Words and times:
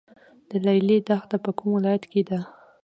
د 0.49 0.51
لیلی 0.65 0.97
دښته 1.07 1.37
په 1.45 1.51
کوم 1.57 1.69
ولایت 1.75 2.03
کې 2.11 2.21
ده؟ 2.29 2.39